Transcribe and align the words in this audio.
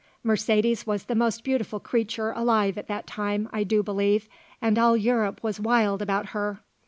Mercedes 0.23 0.87
was 0.87 1.03
the 1.03 1.13
most 1.13 1.43
beautiful 1.43 1.79
creature 1.79 2.31
alive 2.31 2.75
at 2.75 2.87
that 2.87 3.05
time, 3.05 3.47
I 3.53 3.63
do 3.63 3.83
believe, 3.83 4.27
and 4.59 4.79
all 4.79 4.97
Europe 4.97 5.43
was 5.43 5.59
wild 5.59 6.01
about 6.01 6.29
her. 6.29 6.61